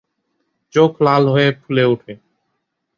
[0.73, 2.13] চোখ লাল হয়ে ফুলে উঠে।